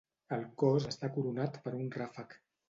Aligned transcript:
El 0.37 0.45
cos 0.63 0.87
està 0.93 1.09
coronat 1.19 1.61
per 1.67 1.75
un 1.81 1.93
ràfec. 1.99 2.37